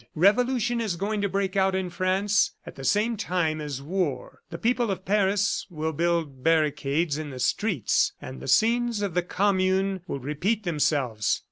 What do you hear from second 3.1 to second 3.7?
time